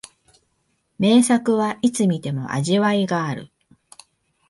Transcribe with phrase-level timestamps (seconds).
[0.97, 3.51] 名作はいつ観ても味わいがある